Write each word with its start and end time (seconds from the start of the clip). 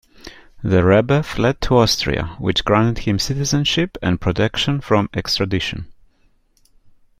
The 0.63 0.83
Rebbe 0.83 1.21
fled 1.21 1.61
to 1.61 1.77
Austria, 1.77 2.35
which 2.39 2.65
granted 2.65 3.03
him 3.03 3.19
citizenship 3.19 3.99
and 4.01 4.19
protection 4.19 4.81
from 4.81 5.11
extradition. 5.13 5.93